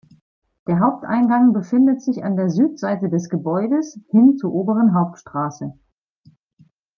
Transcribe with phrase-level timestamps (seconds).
[0.65, 5.77] Der Haupteingang befindet sich an der Südseite des Gebäudes, hin zur Oberen Hauptstraße.